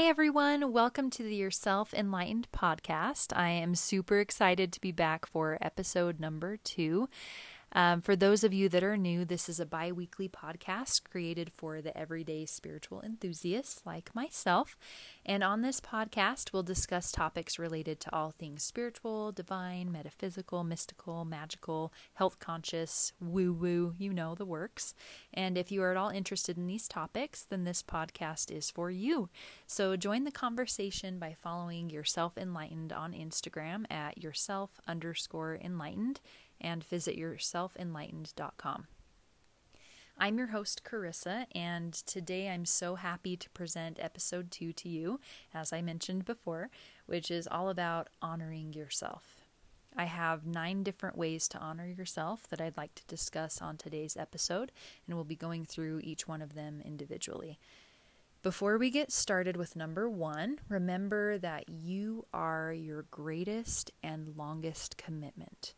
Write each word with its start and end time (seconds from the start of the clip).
Hi, 0.00 0.06
everyone. 0.06 0.72
Welcome 0.72 1.10
to 1.10 1.22
the 1.22 1.34
Yourself 1.34 1.92
Enlightened 1.92 2.48
podcast. 2.52 3.36
I 3.36 3.50
am 3.50 3.74
super 3.74 4.18
excited 4.18 4.72
to 4.72 4.80
be 4.80 4.92
back 4.92 5.26
for 5.26 5.58
episode 5.60 6.18
number 6.18 6.56
two. 6.56 7.06
Um, 7.72 8.00
for 8.00 8.16
those 8.16 8.42
of 8.42 8.52
you 8.52 8.68
that 8.68 8.82
are 8.82 8.96
new, 8.96 9.24
this 9.24 9.48
is 9.48 9.60
a 9.60 9.66
bi 9.66 9.92
weekly 9.92 10.28
podcast 10.28 11.04
created 11.04 11.52
for 11.52 11.80
the 11.80 11.96
everyday 11.96 12.44
spiritual 12.46 13.00
enthusiasts 13.02 13.82
like 13.84 14.14
myself. 14.14 14.76
And 15.24 15.44
on 15.44 15.62
this 15.62 15.80
podcast, 15.80 16.52
we'll 16.52 16.64
discuss 16.64 17.12
topics 17.12 17.58
related 17.58 18.00
to 18.00 18.14
all 18.14 18.32
things 18.32 18.64
spiritual, 18.64 19.30
divine, 19.30 19.92
metaphysical, 19.92 20.64
mystical, 20.64 21.24
magical, 21.24 21.92
health 22.14 22.38
conscious, 22.40 23.12
woo 23.20 23.52
woo, 23.52 23.94
you 23.98 24.12
know 24.12 24.34
the 24.34 24.44
works. 24.44 24.94
And 25.32 25.56
if 25.56 25.70
you 25.70 25.82
are 25.82 25.92
at 25.92 25.96
all 25.96 26.10
interested 26.10 26.56
in 26.56 26.66
these 26.66 26.88
topics, 26.88 27.44
then 27.44 27.64
this 27.64 27.82
podcast 27.82 28.50
is 28.50 28.70
for 28.70 28.90
you. 28.90 29.28
So 29.66 29.96
join 29.96 30.24
the 30.24 30.32
conversation 30.32 31.18
by 31.18 31.36
following 31.40 31.90
Yourself 31.90 32.36
Enlightened 32.36 32.92
on 32.92 33.12
Instagram 33.12 33.84
at 33.90 34.18
yourself 34.18 34.80
underscore 34.88 35.58
enlightened 35.62 36.20
and 36.60 36.84
visit 36.84 37.18
yourselfenlightened.com. 37.18 38.86
I'm 40.22 40.36
your 40.36 40.48
host, 40.48 40.82
Carissa, 40.84 41.46
and 41.54 41.94
today 41.94 42.50
I'm 42.50 42.66
so 42.66 42.96
happy 42.96 43.38
to 43.38 43.50
present 43.50 43.98
episode 43.98 44.50
two 44.50 44.72
to 44.74 44.88
you, 44.88 45.18
as 45.54 45.72
I 45.72 45.80
mentioned 45.80 46.26
before, 46.26 46.68
which 47.06 47.30
is 47.30 47.48
all 47.50 47.70
about 47.70 48.08
honoring 48.20 48.74
yourself. 48.74 49.40
I 49.96 50.04
have 50.04 50.46
nine 50.46 50.82
different 50.82 51.16
ways 51.16 51.48
to 51.48 51.58
honor 51.58 51.86
yourself 51.86 52.46
that 52.48 52.60
I'd 52.60 52.76
like 52.76 52.94
to 52.96 53.06
discuss 53.06 53.62
on 53.62 53.76
today's 53.76 54.16
episode, 54.16 54.72
and 55.06 55.16
we'll 55.16 55.24
be 55.24 55.36
going 55.36 55.64
through 55.64 56.00
each 56.04 56.28
one 56.28 56.42
of 56.42 56.54
them 56.54 56.82
individually. 56.84 57.58
Before 58.42 58.78
we 58.78 58.90
get 58.90 59.12
started 59.12 59.56
with 59.56 59.76
number 59.76 60.08
one, 60.08 60.60
remember 60.68 61.38
that 61.38 61.68
you 61.68 62.26
are 62.32 62.72
your 62.72 63.02
greatest 63.10 63.90
and 64.02 64.36
longest 64.36 64.96
commitment. 64.96 65.74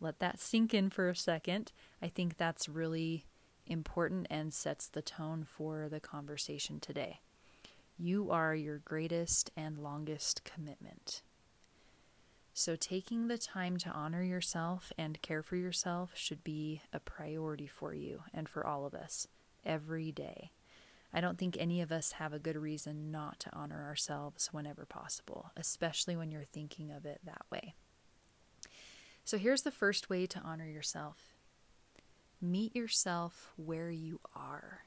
Let 0.00 0.20
that 0.20 0.40
sink 0.40 0.74
in 0.74 0.90
for 0.90 1.08
a 1.08 1.16
second. 1.16 1.72
I 2.00 2.08
think 2.08 2.36
that's 2.36 2.68
really 2.68 3.26
important 3.66 4.26
and 4.30 4.54
sets 4.54 4.88
the 4.88 5.02
tone 5.02 5.44
for 5.44 5.88
the 5.88 6.00
conversation 6.00 6.80
today. 6.80 7.20
You 7.98 8.30
are 8.30 8.54
your 8.54 8.78
greatest 8.78 9.50
and 9.56 9.78
longest 9.78 10.44
commitment. 10.44 11.22
So, 12.54 12.74
taking 12.74 13.28
the 13.28 13.38
time 13.38 13.76
to 13.78 13.90
honor 13.90 14.22
yourself 14.22 14.92
and 14.98 15.20
care 15.22 15.42
for 15.42 15.56
yourself 15.56 16.10
should 16.14 16.42
be 16.42 16.82
a 16.92 16.98
priority 16.98 17.66
for 17.66 17.94
you 17.94 18.22
and 18.34 18.48
for 18.48 18.66
all 18.66 18.84
of 18.84 18.94
us 18.94 19.28
every 19.64 20.10
day. 20.10 20.50
I 21.12 21.20
don't 21.20 21.38
think 21.38 21.56
any 21.56 21.80
of 21.80 21.90
us 21.90 22.12
have 22.12 22.32
a 22.32 22.38
good 22.38 22.56
reason 22.56 23.10
not 23.10 23.40
to 23.40 23.54
honor 23.54 23.84
ourselves 23.84 24.48
whenever 24.52 24.84
possible, 24.84 25.52
especially 25.56 26.16
when 26.16 26.30
you're 26.30 26.44
thinking 26.44 26.90
of 26.90 27.06
it 27.06 27.20
that 27.24 27.42
way. 27.50 27.74
So 29.28 29.36
here's 29.36 29.60
the 29.60 29.70
first 29.70 30.08
way 30.08 30.24
to 30.24 30.40
honor 30.40 30.64
yourself 30.64 31.34
meet 32.40 32.74
yourself 32.74 33.50
where 33.56 33.90
you 33.90 34.20
are. 34.34 34.84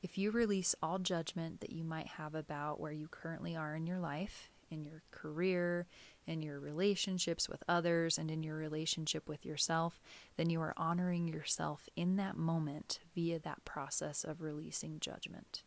If 0.00 0.16
you 0.16 0.30
release 0.30 0.76
all 0.80 1.00
judgment 1.00 1.60
that 1.60 1.72
you 1.72 1.82
might 1.82 2.06
have 2.06 2.36
about 2.36 2.78
where 2.78 2.92
you 2.92 3.08
currently 3.08 3.56
are 3.56 3.74
in 3.74 3.84
your 3.84 3.98
life, 3.98 4.48
in 4.70 4.84
your 4.84 5.02
career, 5.10 5.88
in 6.24 6.40
your 6.40 6.60
relationships 6.60 7.48
with 7.48 7.64
others, 7.66 8.16
and 8.16 8.30
in 8.30 8.44
your 8.44 8.54
relationship 8.54 9.28
with 9.28 9.44
yourself, 9.44 10.00
then 10.36 10.48
you 10.48 10.60
are 10.60 10.74
honoring 10.76 11.26
yourself 11.26 11.88
in 11.96 12.14
that 12.18 12.36
moment 12.36 13.00
via 13.12 13.40
that 13.40 13.64
process 13.64 14.22
of 14.22 14.40
releasing 14.40 15.00
judgment. 15.00 15.64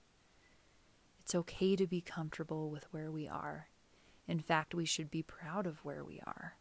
It's 1.20 1.36
okay 1.36 1.76
to 1.76 1.88
be 1.88 2.00
comfortable 2.00 2.70
with 2.70 2.86
where 2.94 3.12
we 3.12 3.28
are. 3.28 3.68
In 4.30 4.40
fact, 4.40 4.74
we 4.74 4.86
should 4.86 5.12
be 5.12 5.24
proud 5.24 5.68
of 5.68 5.84
where 5.84 6.06
we 6.06 6.22
are 6.26 6.56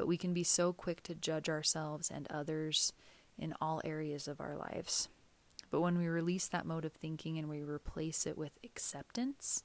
but 0.00 0.06
we 0.06 0.16
can 0.16 0.32
be 0.32 0.42
so 0.42 0.72
quick 0.72 1.02
to 1.02 1.14
judge 1.14 1.50
ourselves 1.50 2.10
and 2.10 2.26
others 2.30 2.94
in 3.36 3.52
all 3.60 3.82
areas 3.84 4.26
of 4.26 4.40
our 4.40 4.56
lives. 4.56 5.10
But 5.70 5.82
when 5.82 5.98
we 5.98 6.08
release 6.08 6.48
that 6.48 6.64
mode 6.64 6.86
of 6.86 6.94
thinking 6.94 7.36
and 7.36 7.50
we 7.50 7.62
replace 7.62 8.26
it 8.26 8.38
with 8.38 8.56
acceptance, 8.64 9.62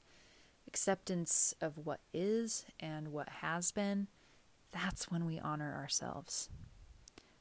acceptance 0.68 1.54
of 1.58 1.86
what 1.86 2.00
is 2.12 2.66
and 2.78 3.12
what 3.12 3.30
has 3.40 3.72
been, 3.72 4.08
that's 4.72 5.10
when 5.10 5.24
we 5.24 5.40
honor 5.40 5.74
ourselves. 5.74 6.50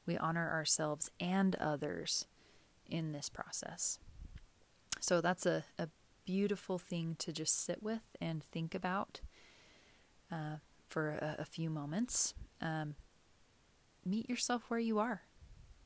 We 0.06 0.18
honor 0.18 0.50
ourselves 0.50 1.12
and 1.20 1.54
others 1.58 2.28
in 2.90 3.12
this 3.12 3.28
process. 3.28 4.00
So 5.02 5.20
that's 5.20 5.46
a, 5.46 5.66
a 5.78 5.90
beautiful 6.24 6.80
thing 6.80 7.18
to 7.20 7.34
just 7.34 7.62
sit 7.62 7.84
with 7.84 8.16
and 8.22 8.42
think 8.42 8.74
about 8.74 9.20
uh, 10.32 10.60
for 10.88 11.10
a, 11.10 11.36
a 11.40 11.46
few 11.46 11.70
moments 11.70 12.34
um, 12.66 12.96
meet 14.04 14.30
yourself 14.30 14.64
where 14.68 14.80
you 14.80 15.00
are. 15.00 15.22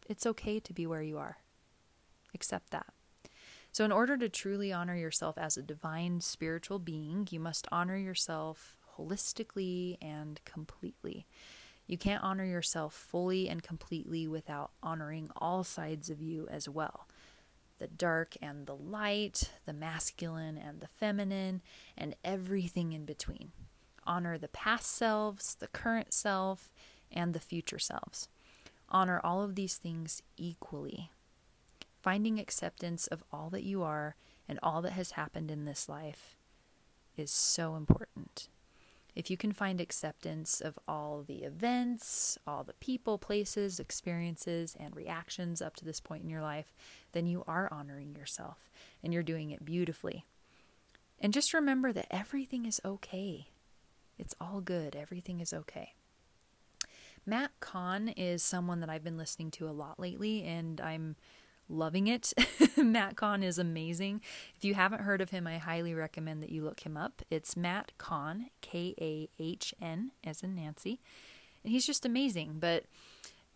It's 0.07 0.25
okay 0.25 0.59
to 0.59 0.73
be 0.73 0.87
where 0.87 1.03
you 1.03 1.17
are. 1.17 1.37
Accept 2.33 2.71
that. 2.71 2.87
So, 3.71 3.85
in 3.85 3.91
order 3.91 4.17
to 4.17 4.29
truly 4.29 4.73
honor 4.73 4.95
yourself 4.95 5.37
as 5.37 5.57
a 5.57 5.61
divine 5.61 6.21
spiritual 6.21 6.79
being, 6.79 7.27
you 7.29 7.39
must 7.39 7.67
honor 7.71 7.97
yourself 7.97 8.77
holistically 8.97 9.97
and 10.01 10.39
completely. 10.45 11.27
You 11.85 11.97
can't 11.97 12.23
honor 12.23 12.45
yourself 12.45 12.93
fully 12.93 13.49
and 13.49 13.61
completely 13.61 14.27
without 14.27 14.71
honoring 14.81 15.29
all 15.35 15.63
sides 15.63 16.09
of 16.09 16.21
you 16.21 16.47
as 16.49 16.67
well 16.69 17.07
the 17.79 17.87
dark 17.87 18.35
and 18.41 18.67
the 18.67 18.75
light, 18.75 19.51
the 19.65 19.71
masculine 19.71 20.57
and 20.57 20.81
the 20.81 20.87
feminine, 20.87 21.61
and 21.97 22.13
everything 22.25 22.91
in 22.91 23.05
between 23.05 23.53
honor 24.05 24.37
the 24.37 24.47
past 24.47 24.87
selves, 24.87 25.55
the 25.55 25.67
current 25.67 26.13
self, 26.13 26.71
and 27.11 27.33
the 27.33 27.39
future 27.39 27.79
selves. 27.79 28.27
Honor 28.89 29.21
all 29.23 29.41
of 29.43 29.55
these 29.55 29.77
things 29.77 30.21
equally. 30.37 31.11
Finding 32.01 32.39
acceptance 32.39 33.07
of 33.07 33.23
all 33.31 33.49
that 33.49 33.63
you 33.63 33.83
are 33.83 34.15
and 34.47 34.59
all 34.63 34.81
that 34.81 34.93
has 34.93 35.11
happened 35.11 35.51
in 35.51 35.65
this 35.65 35.87
life 35.87 36.35
is 37.17 37.31
so 37.31 37.75
important. 37.75 38.49
If 39.15 39.29
you 39.29 39.37
can 39.37 39.51
find 39.51 39.81
acceptance 39.81 40.61
of 40.61 40.79
all 40.87 41.23
the 41.27 41.43
events, 41.43 42.37
all 42.47 42.63
the 42.63 42.73
people, 42.73 43.17
places, 43.17 43.79
experiences, 43.79 44.77
and 44.79 44.95
reactions 44.95 45.61
up 45.61 45.75
to 45.77 45.85
this 45.85 45.99
point 45.99 46.23
in 46.23 46.29
your 46.29 46.41
life, 46.41 46.73
then 47.11 47.27
you 47.27 47.43
are 47.47 47.67
honoring 47.71 48.15
yourself 48.15 48.69
and 49.03 49.13
you're 49.13 49.23
doing 49.23 49.51
it 49.51 49.65
beautifully. 49.65 50.25
And 51.19 51.33
just 51.33 51.53
remember 51.53 51.91
that 51.91 52.07
everything 52.09 52.65
is 52.65 52.79
okay. 52.85 53.47
It's 54.19 54.35
all 54.39 54.61
good. 54.61 54.95
Everything 54.95 55.39
is 55.39 55.53
okay. 55.53 55.93
Matt 57.25 57.51
Kahn 57.59 58.09
is 58.09 58.43
someone 58.43 58.79
that 58.81 58.89
I've 58.89 59.03
been 59.03 59.17
listening 59.17 59.51
to 59.51 59.69
a 59.69 59.71
lot 59.71 59.99
lately, 59.99 60.43
and 60.43 60.81
I'm 60.81 61.15
loving 61.69 62.07
it. 62.07 62.33
Matt 62.77 63.15
Kahn 63.15 63.43
is 63.43 63.57
amazing. 63.57 64.21
If 64.55 64.65
you 64.65 64.73
haven't 64.73 65.01
heard 65.01 65.21
of 65.21 65.29
him, 65.29 65.47
I 65.47 65.57
highly 65.57 65.93
recommend 65.93 66.43
that 66.43 66.49
you 66.49 66.63
look 66.63 66.81
him 66.81 66.97
up. 66.97 67.21
It's 67.29 67.55
Matt 67.55 67.93
Kahn, 67.97 68.49
K 68.61 68.95
A 68.99 69.29
H 69.39 69.73
N, 69.81 70.11
as 70.23 70.43
in 70.43 70.55
Nancy. 70.55 70.99
And 71.63 71.71
he's 71.71 71.85
just 71.85 72.05
amazing. 72.05 72.57
But 72.59 72.85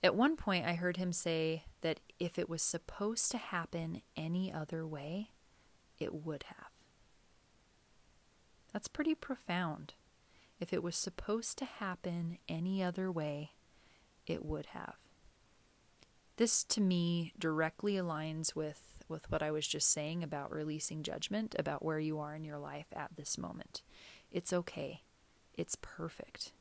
at 0.03 0.15
one 0.15 0.35
point, 0.35 0.65
I 0.65 0.73
heard 0.73 0.97
him 0.97 1.11
say 1.11 1.63
that 1.81 1.99
if 2.19 2.37
it 2.37 2.49
was 2.49 2.61
supposed 2.61 3.31
to 3.31 3.37
happen 3.37 4.01
any 4.15 4.51
other 4.51 4.85
way, 4.85 5.31
it 5.99 6.13
would 6.13 6.43
have. 6.43 6.71
That's 8.71 8.87
pretty 8.87 9.15
profound. 9.15 9.93
If 10.63 10.71
it 10.71 10.81
was 10.81 10.95
supposed 10.95 11.57
to 11.57 11.65
happen 11.65 12.37
any 12.47 12.81
other 12.81 13.11
way, 13.11 13.51
it 14.25 14.45
would 14.45 14.67
have. 14.67 14.95
This 16.37 16.63
to 16.63 16.79
me 16.79 17.33
directly 17.37 17.95
aligns 17.95 18.55
with, 18.55 19.03
with 19.09 19.29
what 19.29 19.43
I 19.43 19.51
was 19.51 19.67
just 19.67 19.91
saying 19.91 20.23
about 20.23 20.53
releasing 20.53 21.03
judgment 21.03 21.53
about 21.59 21.83
where 21.83 21.99
you 21.99 22.17
are 22.19 22.33
in 22.33 22.45
your 22.45 22.59
life 22.59 22.85
at 22.95 23.17
this 23.17 23.37
moment. 23.37 23.81
It's 24.31 24.53
okay. 24.53 25.01
It's 25.53 25.75
perfect. 25.81 26.53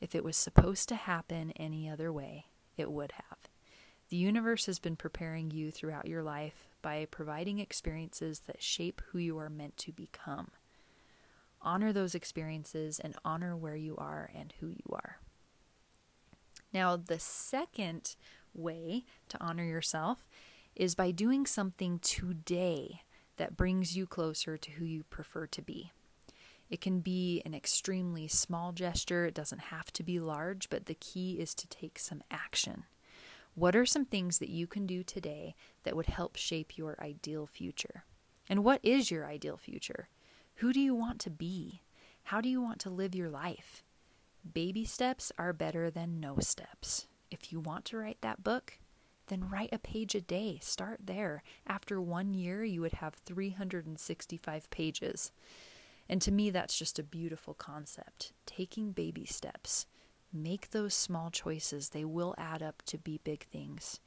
If 0.00 0.14
it 0.14 0.24
was 0.24 0.38
supposed 0.38 0.88
to 0.88 0.94
happen 0.94 1.52
any 1.56 1.90
other 1.90 2.10
way, 2.10 2.46
it 2.78 2.90
would 2.90 3.12
have. 3.12 3.50
The 4.08 4.16
universe 4.16 4.64
has 4.64 4.78
been 4.78 4.96
preparing 4.96 5.50
you 5.50 5.70
throughout 5.70 6.08
your 6.08 6.22
life 6.22 6.68
by 6.80 7.06
providing 7.10 7.58
experiences 7.58 8.44
that 8.46 8.62
shape 8.62 9.02
who 9.08 9.18
you 9.18 9.36
are 9.36 9.50
meant 9.50 9.76
to 9.76 9.92
become. 9.92 10.52
Honor 11.62 11.92
those 11.92 12.14
experiences 12.14 12.98
and 12.98 13.14
honor 13.24 13.56
where 13.56 13.76
you 13.76 13.96
are 13.96 14.30
and 14.34 14.52
who 14.60 14.68
you 14.68 14.84
are. 14.90 15.18
Now, 16.72 16.96
the 16.96 17.18
second 17.18 18.16
way 18.54 19.04
to 19.28 19.40
honor 19.40 19.64
yourself 19.64 20.26
is 20.74 20.94
by 20.94 21.10
doing 21.10 21.46
something 21.46 21.98
today 22.00 23.02
that 23.36 23.56
brings 23.56 23.96
you 23.96 24.06
closer 24.06 24.56
to 24.56 24.70
who 24.72 24.84
you 24.84 25.04
prefer 25.04 25.46
to 25.46 25.62
be. 25.62 25.92
It 26.70 26.80
can 26.80 27.00
be 27.00 27.42
an 27.44 27.54
extremely 27.54 28.28
small 28.28 28.72
gesture, 28.72 29.26
it 29.26 29.34
doesn't 29.34 29.58
have 29.58 29.92
to 29.92 30.02
be 30.02 30.18
large, 30.18 30.70
but 30.70 30.86
the 30.86 30.94
key 30.94 31.38
is 31.38 31.54
to 31.56 31.68
take 31.68 31.98
some 31.98 32.22
action. 32.30 32.84
What 33.54 33.76
are 33.76 33.84
some 33.84 34.06
things 34.06 34.38
that 34.38 34.48
you 34.48 34.66
can 34.66 34.86
do 34.86 35.02
today 35.02 35.54
that 35.82 35.94
would 35.94 36.06
help 36.06 36.36
shape 36.36 36.78
your 36.78 36.96
ideal 36.98 37.46
future? 37.46 38.04
And 38.48 38.64
what 38.64 38.80
is 38.82 39.10
your 39.10 39.26
ideal 39.26 39.58
future? 39.58 40.08
Who 40.56 40.72
do 40.72 40.80
you 40.80 40.94
want 40.94 41.20
to 41.20 41.30
be? 41.30 41.82
How 42.24 42.40
do 42.40 42.48
you 42.48 42.62
want 42.62 42.78
to 42.80 42.90
live 42.90 43.14
your 43.14 43.30
life? 43.30 43.82
Baby 44.52 44.84
steps 44.84 45.32
are 45.38 45.52
better 45.52 45.90
than 45.90 46.20
no 46.20 46.38
steps. 46.38 47.06
If 47.30 47.52
you 47.52 47.60
want 47.60 47.84
to 47.86 47.96
write 47.96 48.20
that 48.20 48.44
book, 48.44 48.78
then 49.28 49.48
write 49.48 49.70
a 49.72 49.78
page 49.78 50.14
a 50.14 50.20
day. 50.20 50.58
Start 50.60 51.00
there. 51.04 51.42
After 51.66 52.00
one 52.00 52.34
year, 52.34 52.64
you 52.64 52.80
would 52.80 52.94
have 52.94 53.14
365 53.14 54.70
pages. 54.70 55.32
And 56.08 56.20
to 56.22 56.32
me, 56.32 56.50
that's 56.50 56.78
just 56.78 56.98
a 56.98 57.04
beautiful 57.04 57.54
concept. 57.54 58.32
Taking 58.46 58.92
baby 58.92 59.24
steps. 59.24 59.86
Make 60.32 60.70
those 60.70 60.94
small 60.94 61.30
choices, 61.30 61.90
they 61.90 62.04
will 62.04 62.34
add 62.38 62.62
up 62.62 62.82
to 62.86 62.98
be 62.98 63.20
big 63.22 63.44
things. 63.44 64.00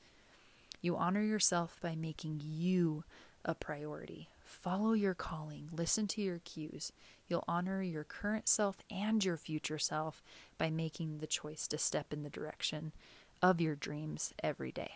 You 0.81 0.97
honor 0.97 1.21
yourself 1.21 1.79
by 1.81 1.95
making 1.95 2.41
you 2.43 3.03
a 3.43 3.55
priority. 3.55 4.29
Follow 4.61 4.93
your 4.93 5.13
calling, 5.13 5.69
listen 5.71 6.07
to 6.07 6.21
your 6.21 6.39
cues. 6.39 6.91
You'll 7.27 7.43
honor 7.47 7.83
your 7.83 8.03
current 8.03 8.47
self 8.47 8.77
and 8.89 9.23
your 9.23 9.37
future 9.37 9.77
self 9.77 10.23
by 10.57 10.71
making 10.71 11.19
the 11.19 11.27
choice 11.27 11.67
to 11.67 11.77
step 11.77 12.11
in 12.11 12.23
the 12.23 12.31
direction 12.31 12.91
of 13.43 13.61
your 13.61 13.75
dreams 13.75 14.33
every 14.41 14.71
day. 14.71 14.95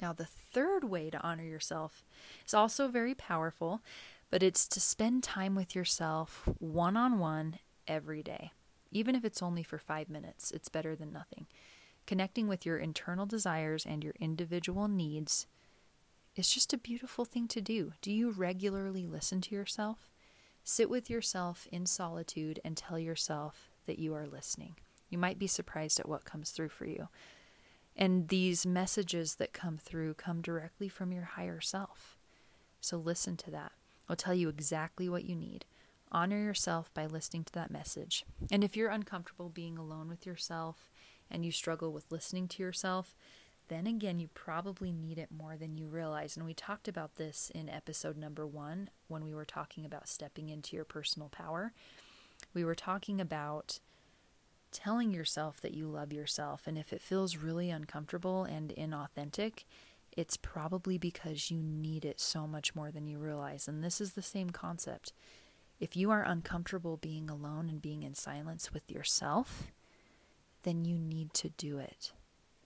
Now, 0.00 0.14
the 0.14 0.24
third 0.24 0.84
way 0.84 1.10
to 1.10 1.20
honor 1.20 1.44
yourself 1.44 2.04
is 2.46 2.54
also 2.54 2.88
very 2.88 3.14
powerful, 3.14 3.82
but 4.30 4.42
it's 4.42 4.66
to 4.68 4.80
spend 4.80 5.22
time 5.22 5.54
with 5.54 5.74
yourself 5.74 6.48
one 6.58 6.96
on 6.96 7.18
one 7.18 7.58
every 7.86 8.22
day. 8.22 8.52
Even 8.90 9.14
if 9.14 9.26
it's 9.26 9.42
only 9.42 9.62
for 9.62 9.78
five 9.78 10.08
minutes, 10.08 10.50
it's 10.52 10.70
better 10.70 10.96
than 10.96 11.12
nothing. 11.12 11.46
Connecting 12.06 12.48
with 12.48 12.64
your 12.64 12.78
internal 12.78 13.26
desires 13.26 13.84
and 13.84 14.02
your 14.02 14.14
individual 14.18 14.88
needs 14.88 15.46
is 16.36 16.52
just 16.52 16.72
a 16.72 16.78
beautiful 16.78 17.24
thing 17.24 17.48
to 17.48 17.60
do. 17.60 17.92
Do 18.00 18.10
you 18.12 18.30
regularly 18.30 19.06
listen 19.06 19.40
to 19.42 19.54
yourself? 19.54 20.10
Sit 20.64 20.88
with 20.88 21.10
yourself 21.10 21.66
in 21.70 21.86
solitude 21.86 22.60
and 22.64 22.76
tell 22.76 22.98
yourself 22.98 23.70
that 23.86 23.98
you 23.98 24.14
are 24.14 24.26
listening. 24.26 24.76
You 25.10 25.18
might 25.18 25.38
be 25.38 25.46
surprised 25.46 26.00
at 26.00 26.08
what 26.08 26.24
comes 26.24 26.50
through 26.50 26.70
for 26.70 26.86
you. 26.86 27.08
And 27.94 28.28
these 28.28 28.64
messages 28.64 29.34
that 29.34 29.52
come 29.52 29.76
through 29.76 30.14
come 30.14 30.40
directly 30.40 30.88
from 30.88 31.12
your 31.12 31.24
higher 31.24 31.60
self. 31.60 32.16
So 32.80 32.96
listen 32.96 33.36
to 33.38 33.50
that. 33.50 33.72
I'll 34.08 34.16
tell 34.16 34.34
you 34.34 34.48
exactly 34.48 35.08
what 35.08 35.24
you 35.24 35.36
need. 35.36 35.66
Honor 36.10 36.38
yourself 36.38 36.92
by 36.94 37.06
listening 37.06 37.44
to 37.44 37.52
that 37.52 37.70
message. 37.70 38.24
And 38.50 38.64
if 38.64 38.76
you're 38.76 38.90
uncomfortable 38.90 39.48
being 39.48 39.76
alone 39.76 40.08
with 40.08 40.26
yourself 40.26 40.90
and 41.30 41.44
you 41.44 41.52
struggle 41.52 41.92
with 41.92 42.10
listening 42.12 42.48
to 42.48 42.62
yourself, 42.62 43.14
then 43.72 43.86
again, 43.86 44.20
you 44.20 44.28
probably 44.34 44.92
need 44.92 45.18
it 45.18 45.30
more 45.32 45.56
than 45.56 45.74
you 45.74 45.86
realize. 45.86 46.36
And 46.36 46.44
we 46.44 46.52
talked 46.52 46.86
about 46.86 47.16
this 47.16 47.50
in 47.54 47.68
episode 47.68 48.18
number 48.18 48.46
one 48.46 48.90
when 49.08 49.24
we 49.24 49.34
were 49.34 49.46
talking 49.46 49.86
about 49.86 50.08
stepping 50.08 50.50
into 50.50 50.76
your 50.76 50.84
personal 50.84 51.30
power. 51.30 51.72
We 52.52 52.64
were 52.64 52.74
talking 52.74 53.20
about 53.20 53.80
telling 54.70 55.12
yourself 55.12 55.60
that 55.62 55.74
you 55.74 55.86
love 55.86 56.12
yourself. 56.12 56.66
And 56.66 56.76
if 56.76 56.92
it 56.92 57.00
feels 57.00 57.36
really 57.36 57.70
uncomfortable 57.70 58.44
and 58.44 58.74
inauthentic, 58.76 59.64
it's 60.16 60.36
probably 60.36 60.98
because 60.98 61.50
you 61.50 61.62
need 61.62 62.04
it 62.04 62.20
so 62.20 62.46
much 62.46 62.74
more 62.74 62.90
than 62.90 63.06
you 63.06 63.18
realize. 63.18 63.66
And 63.66 63.82
this 63.82 64.00
is 64.00 64.12
the 64.12 64.22
same 64.22 64.50
concept. 64.50 65.12
If 65.80 65.96
you 65.96 66.10
are 66.10 66.22
uncomfortable 66.22 66.96
being 66.96 67.30
alone 67.30 67.68
and 67.68 67.80
being 67.80 68.02
in 68.02 68.14
silence 68.14 68.72
with 68.72 68.90
yourself, 68.90 69.72
then 70.62 70.84
you 70.84 70.98
need 70.98 71.32
to 71.34 71.48
do 71.50 71.78
it. 71.78 72.12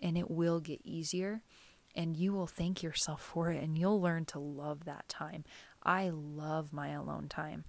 And 0.01 0.17
it 0.19 0.31
will 0.31 0.61
get 0.61 0.81
easier, 0.85 1.43
and 1.95 2.17
you 2.17 2.33
will 2.33 2.47
thank 2.47 2.83
yourself 2.83 3.23
for 3.23 3.51
it, 3.51 3.63
and 3.63 3.79
you'll 3.79 4.01
learn 4.01 4.25
to 4.27 4.39
love 4.39 4.85
that 4.85 5.09
time. 5.09 5.45
I 5.83 6.11
love 6.11 6.73
my 6.73 6.89
alone 6.89 7.29
time 7.29 7.65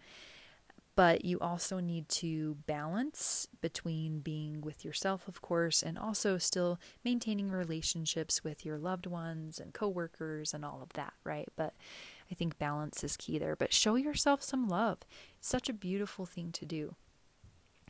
but 0.98 1.24
you 1.24 1.40
also 1.40 1.80
need 1.80 2.10
to 2.10 2.58
balance 2.66 3.48
between 3.62 4.20
being 4.20 4.62
with 4.62 4.84
yourself, 4.84 5.28
of 5.28 5.44
course, 5.44 5.84
and 5.84 5.96
also 5.96 6.40
still 6.40 6.80
maintaining 7.06 7.52
relationships 7.52 8.44
with 8.44 8.66
your 8.66 8.80
loved 8.80 9.06
ones 9.06 9.60
and 9.60 9.76
coworkers 9.76 10.56
and 10.56 10.66
all 10.66 10.80
of 10.82 10.92
that, 10.94 11.14
right? 11.24 11.48
But 11.56 11.76
I 12.32 12.34
think 12.34 12.58
balance 12.58 13.04
is 13.04 13.16
key 13.16 13.38
there. 13.38 13.56
But 13.56 13.74
show 13.74 13.94
yourself 13.94 14.42
some 14.42 14.68
love. 14.68 15.06
It's 15.38 15.48
such 15.48 15.70
a 15.70 15.74
beautiful 15.74 16.26
thing 16.26 16.52
to 16.54 16.66
do. 16.66 16.96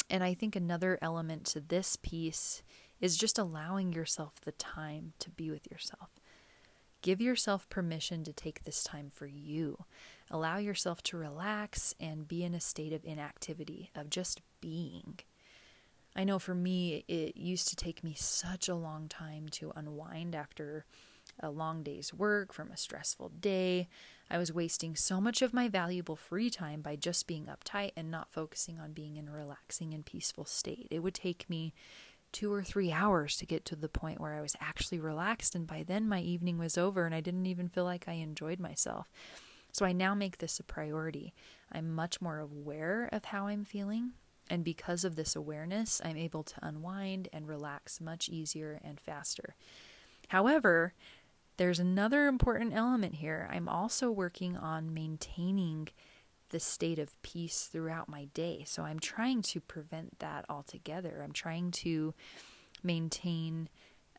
And 0.10 0.22
I 0.22 0.34
think 0.34 0.58
another 0.58 1.00
element 1.02 1.46
to 1.46 1.62
this 1.62 1.96
piece 1.96 2.62
is 3.02 3.18
just 3.18 3.38
allowing 3.38 3.94
yourself 3.94 4.42
the 4.42 4.52
time 4.54 5.14
to 5.20 5.30
be 5.30 5.50
with 5.50 5.70
yourself. 5.72 6.20
Give 7.02 7.22
yourself 7.22 7.70
permission 7.70 8.24
to 8.24 8.34
take 8.34 8.64
this 8.64 8.84
time 8.84 9.10
for 9.14 9.28
you. 9.28 9.86
Allow 10.32 10.58
yourself 10.58 11.04
to 11.04 11.18
relax 11.18 11.94
and 12.00 12.28
be 12.28 12.44
in 12.44 12.54
a 12.54 12.60
state 12.60 12.92
of 12.92 13.06
inactivity, 13.06 13.92
of 13.96 14.10
just 14.10 14.42
being. 14.62 15.20
I 16.16 16.24
know 16.24 16.40
for 16.40 16.56
me, 16.56 17.06
it 17.08 17.38
used 17.38 17.68
to 17.68 17.76
take 17.76 18.04
me 18.04 18.16
such 18.18 18.68
a 18.68 18.76
long 18.76 19.08
time 19.08 19.48
to 19.52 19.72
unwind 19.76 20.34
after 20.34 20.86
a 21.40 21.52
long 21.52 21.84
day's 21.84 22.14
work 22.14 22.52
from 22.52 22.72
a 22.72 22.78
stressful 22.78 23.32
day. 23.40 23.88
I 24.30 24.40
was 24.40 24.52
wasting 24.52 24.96
so 24.96 25.22
much 25.22 25.42
of 25.42 25.54
my 25.54 25.70
valuable 25.70 26.16
free 26.16 26.50
time 26.50 26.82
by 26.82 26.96
just 26.96 27.28
being 27.28 27.46
uptight 27.46 27.92
and 27.96 28.10
not 28.10 28.32
focusing 28.32 28.80
on 28.80 28.94
being 28.94 29.16
in 29.18 29.28
a 29.28 29.32
relaxing 29.32 29.94
and 29.94 30.06
peaceful 30.06 30.46
state. 30.46 30.88
It 30.90 31.00
would 31.00 31.14
take 31.14 31.50
me 31.50 31.74
two 32.32 32.52
or 32.52 32.64
three 32.64 32.92
hours 32.92 33.38
to 33.38 33.46
get 33.46 33.66
to 33.66 33.76
the 33.76 33.90
point 33.90 34.20
where 34.20 34.34
I 34.34 34.42
was 34.42 34.56
actually 34.60 35.00
relaxed, 35.00 35.56
and 35.56 35.66
by 35.66 35.84
then 35.84 36.08
my 36.08 36.22
evening 36.22 36.58
was 36.58 36.78
over 36.78 37.06
and 37.06 37.16
I 37.16 37.22
didn't 37.22 37.46
even 37.46 37.70
feel 37.70 37.84
like 37.84 38.08
I 38.08 38.14
enjoyed 38.14 38.60
myself. 38.60 39.08
So 39.72 39.86
I 39.86 39.92
now 39.92 40.16
make 40.16 40.38
this 40.38 40.60
a 40.60 40.64
priority. 40.64 41.34
I'm 41.72 41.94
much 41.94 42.22
more 42.22 42.40
aware 42.40 43.10
of 43.12 43.26
how 43.26 43.48
I'm 43.48 43.64
feeling. 43.64 44.14
And 44.50 44.64
because 44.64 45.04
of 45.04 45.16
this 45.16 45.36
awareness, 45.36 46.02
I'm 46.04 46.18
able 46.18 46.44
to 46.44 46.56
unwind 46.62 47.28
and 47.34 47.48
relax 47.48 48.00
much 48.00 48.30
easier 48.30 48.80
and 48.84 49.00
faster. 49.00 49.56
However, 50.30 50.94
there's 51.58 51.80
another 51.80 52.28
important 52.28 52.74
element 52.74 53.16
here. 53.16 53.50
I'm 53.52 53.68
also 53.68 54.10
working 54.10 54.56
on 54.56 54.94
maintaining 54.94 55.90
the 56.50 56.60
state 56.60 57.00
of 57.00 57.22
peace 57.22 57.70
throughout 57.72 58.10
my 58.10 58.26
day. 58.34 58.64
So 58.66 58.84
I'm 58.84 59.00
trying 59.00 59.42
to 59.44 59.60
prevent 59.60 60.20
that 60.20 60.46
altogether. 60.50 61.22
I'm 61.24 61.34
trying 61.34 61.72
to 61.72 62.14
maintain 62.84 63.70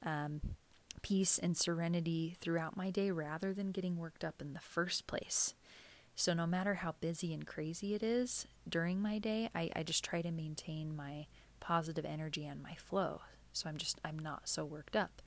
um, 0.04 0.40
peace 1.02 1.38
and 1.38 1.56
serenity 1.56 2.36
throughout 2.40 2.76
my 2.76 2.90
day 2.90 3.10
rather 3.10 3.54
than 3.54 3.70
getting 3.70 3.96
worked 3.96 4.24
up 4.24 4.40
in 4.40 4.52
the 4.52 4.60
first 4.60 5.06
place. 5.06 5.54
So, 6.14 6.34
no 6.34 6.48
matter 6.48 6.74
how 6.74 6.96
busy 7.00 7.32
and 7.32 7.46
crazy 7.46 7.94
it 7.94 8.02
is 8.02 8.48
during 8.68 9.00
my 9.00 9.20
day, 9.20 9.50
I, 9.54 9.70
I 9.76 9.84
just 9.84 10.04
try 10.04 10.20
to 10.20 10.32
maintain 10.32 10.96
my 10.96 11.26
positive 11.60 12.04
energy 12.04 12.44
and 12.44 12.60
my 12.60 12.74
flow. 12.74 13.20
So, 13.52 13.68
I'm 13.68 13.76
just, 13.76 14.00
I'm 14.04 14.18
not 14.18 14.48
so 14.48 14.64
worked 14.64 14.96
up. 14.96 15.22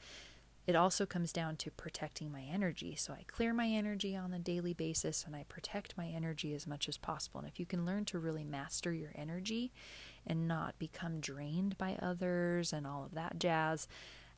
It 0.68 0.76
also 0.76 1.06
comes 1.06 1.34
down 1.34 1.56
to 1.58 1.72
protecting 1.72 2.32
my 2.32 2.42
energy. 2.44 2.96
So, 2.96 3.14
I 3.14 3.24
clear 3.28 3.54
my 3.54 3.68
energy 3.68 4.16
on 4.16 4.34
a 4.34 4.40
daily 4.40 4.74
basis 4.74 5.24
and 5.26 5.36
I 5.36 5.44
protect 5.50 5.98
my 5.98 6.08
energy 6.08 6.54
as 6.54 6.68
much 6.68 6.88
as 6.88 6.98
possible. 6.98 7.40
And 7.40 7.50
if 7.50 7.60
you 7.60 7.66
can 7.66 7.86
learn 7.86 8.06
to 8.06 8.20
really 8.20 8.44
master 8.44 8.94
your 8.94 9.12
energy 9.16 9.72
and 10.26 10.48
not 10.48 10.78
become 10.78 11.20
drained 11.20 11.78
by 11.78 11.98
others 12.02 12.74
and 12.74 12.86
all 12.86 13.04
of 13.04 13.16
that 13.16 13.40
jazz, 13.40 13.88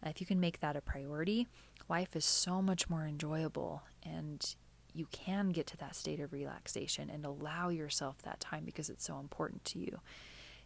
if 0.06 0.20
you 0.20 0.28
can 0.28 0.40
make 0.40 0.60
that 0.60 0.76
a 0.76 0.82
priority, 0.82 1.48
life 1.90 2.16
is 2.16 2.26
so 2.26 2.62
much 2.62 2.90
more 2.90 3.06
enjoyable 3.06 3.84
and 4.04 4.56
you 4.94 5.08
can 5.12 5.50
get 5.50 5.68
to 5.68 5.78
that 5.78 5.96
state 5.96 6.20
of 6.20 6.34
relaxation 6.34 7.10
and 7.10 7.26
allow 7.26 7.70
yourself 7.70 8.22
that 8.22 8.40
time 8.40 8.64
because 8.64 8.90
it's 8.90 9.06
so 9.06 9.20
important 9.20 9.66
to 9.66 9.80
you. 9.80 10.00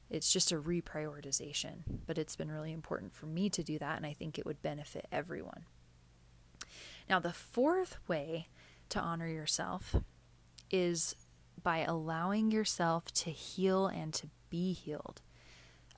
It's 0.09 0.31
just 0.31 0.51
a 0.51 0.59
reprioritization, 0.59 1.83
but 2.05 2.17
it's 2.17 2.35
been 2.35 2.51
really 2.51 2.71
important 2.71 3.13
for 3.13 3.25
me 3.25 3.49
to 3.49 3.63
do 3.63 3.77
that, 3.79 3.97
and 3.97 4.05
I 4.05 4.13
think 4.13 4.39
it 4.39 4.45
would 4.45 4.61
benefit 4.61 5.07
everyone. 5.11 5.65
Now, 7.09 7.19
the 7.19 7.33
fourth 7.33 7.97
way 8.07 8.47
to 8.89 8.99
honor 8.99 9.27
yourself 9.27 9.95
is 10.71 11.15
by 11.61 11.79
allowing 11.79 12.51
yourself 12.51 13.11
to 13.11 13.31
heal 13.31 13.87
and 13.87 14.13
to 14.13 14.27
be 14.49 14.73
healed. 14.73 15.21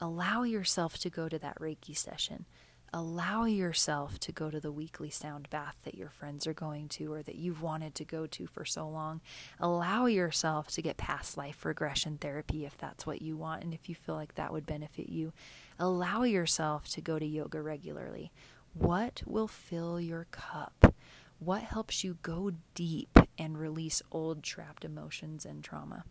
Allow 0.02 0.44
yourself 0.44 0.98
to 1.00 1.10
go 1.10 1.30
to 1.30 1.38
that 1.40 1.60
Reiki 1.60 1.96
session 1.96 2.46
allow 2.94 3.46
yourself 3.46 4.20
to 4.20 4.32
go 4.32 4.50
to 4.50 4.60
the 4.60 4.72
weekly 4.72 5.10
sound 5.10 5.50
bath 5.50 5.78
that 5.84 5.96
your 5.96 6.10
friends 6.10 6.48
are 6.48 6.54
going 6.54 6.88
to 6.90 7.12
or 7.12 7.22
that 7.24 7.36
you've 7.36 7.62
wanted 7.62 7.96
to 7.96 8.06
go 8.06 8.26
to 8.28 8.48
for 8.48 8.66
so 8.66 8.88
long. 8.88 9.22
Allow 9.60 10.06
yourself 10.08 10.68
to 10.70 10.82
get 10.82 10.98
past 10.98 11.38
life 11.38 11.66
regression 11.66 12.18
therapy 12.18 12.66
if 12.66 12.78
that's 12.78 13.06
what 13.06 13.22
you 13.22 13.38
want 13.38 13.64
and 13.64 13.74
if 13.74 13.90
you 13.90 13.96
feel 13.96 14.16
like 14.16 14.36
that 14.36 14.52
would 14.52 14.66
benefit 14.66 15.10
you. 15.10 15.34
Allow 15.78 16.24
yourself 16.24 16.88
to 16.90 17.02
go 17.02 17.20
to 17.20 17.26
yoga 17.26 17.62
regularly. 17.62 18.32
What 18.74 19.24
will 19.26 19.48
fill 19.48 20.00
your 20.00 20.28
cup? 20.32 20.94
What 21.40 21.62
helps 21.62 22.04
you 22.04 22.18
go 22.22 22.52
deep 22.76 23.18
and 23.38 23.58
release 23.58 24.02
old 24.12 24.44
trapped 24.44 24.84
emotions 24.84 25.46
and 25.46 25.64
trauma? 25.64 26.04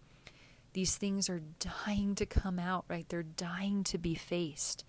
These 0.73 0.97
things 0.97 1.29
are 1.29 1.43
dying 1.87 2.15
to 2.15 2.27
come 2.27 2.59
out, 2.59 2.85
right? 2.89 3.09
They're 3.09 3.23
dying 3.23 3.85
to 3.85 3.99
be 3.99 4.15
faced. 4.15 4.85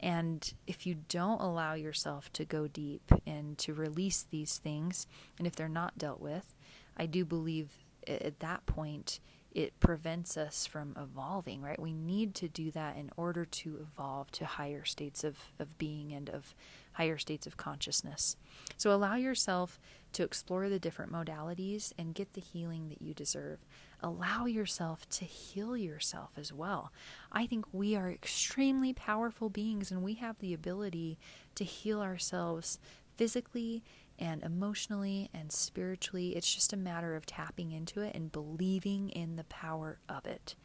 And 0.00 0.52
if 0.66 0.86
you 0.86 0.96
don't 1.08 1.40
allow 1.40 1.74
yourself 1.74 2.32
to 2.34 2.44
go 2.44 2.66
deep 2.66 3.10
and 3.26 3.56
to 3.58 3.72
release 3.72 4.26
these 4.30 4.58
things, 4.58 5.06
and 5.38 5.46
if 5.46 5.56
they're 5.56 5.68
not 5.68 5.98
dealt 5.98 6.20
with, 6.20 6.54
I 6.96 7.06
do 7.06 7.24
believe 7.24 7.70
at 8.06 8.40
that 8.40 8.66
point 8.66 9.20
it 9.52 9.80
prevents 9.80 10.36
us 10.36 10.66
from 10.66 10.94
evolving, 11.00 11.62
right? 11.62 11.80
We 11.80 11.94
need 11.94 12.34
to 12.36 12.48
do 12.48 12.70
that 12.72 12.98
in 12.98 13.10
order 13.16 13.46
to 13.46 13.78
evolve 13.80 14.30
to 14.32 14.44
higher 14.44 14.84
states 14.84 15.24
of, 15.24 15.38
of 15.58 15.78
being 15.78 16.12
and 16.12 16.28
of 16.28 16.54
higher 16.92 17.16
states 17.16 17.46
of 17.46 17.56
consciousness. 17.56 18.36
So 18.76 18.92
allow 18.92 19.14
yourself 19.14 19.80
to 20.12 20.22
explore 20.22 20.68
the 20.68 20.78
different 20.78 21.10
modalities 21.10 21.94
and 21.98 22.14
get 22.14 22.34
the 22.34 22.40
healing 22.42 22.90
that 22.90 23.00
you 23.00 23.14
deserve. 23.14 23.60
Allow 24.02 24.46
yourself 24.46 25.08
to 25.10 25.24
heal 25.24 25.76
yourself 25.76 26.32
as 26.36 26.52
well. 26.52 26.92
I 27.32 27.46
think 27.46 27.66
we 27.72 27.96
are 27.96 28.10
extremely 28.10 28.92
powerful 28.92 29.48
beings 29.48 29.90
and 29.90 30.02
we 30.02 30.14
have 30.14 30.38
the 30.38 30.52
ability 30.52 31.18
to 31.54 31.64
heal 31.64 32.02
ourselves 32.02 32.78
physically 33.16 33.82
and 34.18 34.42
emotionally 34.42 35.30
and 35.32 35.50
spiritually. 35.50 36.36
It's 36.36 36.54
just 36.54 36.72
a 36.72 36.76
matter 36.76 37.16
of 37.16 37.26
tapping 37.26 37.72
into 37.72 38.00
it 38.00 38.14
and 38.14 38.32
believing 38.32 39.08
in 39.10 39.36
the 39.36 39.44
power 39.44 39.98
of 40.08 40.26
it. 40.26 40.56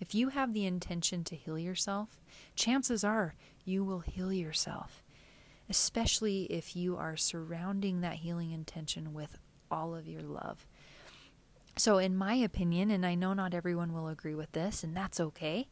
If 0.00 0.14
you 0.14 0.30
have 0.30 0.52
the 0.52 0.66
intention 0.66 1.22
to 1.24 1.36
heal 1.36 1.58
yourself, 1.58 2.20
chances 2.56 3.04
are 3.04 3.34
you 3.64 3.84
will 3.84 4.00
heal 4.00 4.32
yourself, 4.32 5.04
especially 5.70 6.44
if 6.44 6.74
you 6.74 6.96
are 6.96 7.16
surrounding 7.16 8.00
that 8.00 8.14
healing 8.14 8.50
intention 8.50 9.14
with 9.14 9.38
all 9.70 9.94
of 9.94 10.08
your 10.08 10.22
love. 10.22 10.66
So, 11.76 11.98
in 11.98 12.16
my 12.16 12.34
opinion, 12.34 12.90
and 12.90 13.04
I 13.06 13.14
know 13.14 13.32
not 13.32 13.54
everyone 13.54 13.92
will 13.92 14.08
agree 14.08 14.34
with 14.34 14.52
this, 14.52 14.84
and 14.84 14.96
that's 14.96 15.18
okay, 15.18 15.68